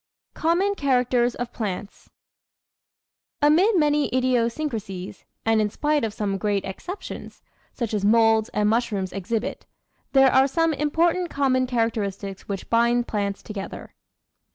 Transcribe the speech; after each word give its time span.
Common 0.33 0.73
Characters 0.73 1.35
of 1.35 1.53
Plants 1.53 2.09
Amid 3.39 3.77
many 3.77 4.09
idiosyncrasies, 4.11 5.25
and 5.45 5.61
in 5.61 5.69
spite 5.69 6.03
of 6.03 6.11
some 6.11 6.39
great 6.39 6.65
ex 6.65 6.87
ceptions, 6.87 7.43
such 7.71 7.93
as 7.93 8.03
moulds 8.03 8.49
and 8.49 8.67
mushrooms 8.67 9.13
exhibit, 9.13 9.67
there 10.13 10.31
are 10.33 10.47
some 10.47 10.73
important 10.73 11.29
common 11.29 11.67
characters 11.67 12.19
which 12.47 12.67
bind 12.71 13.07
plants 13.07 13.43
together. 13.43 13.93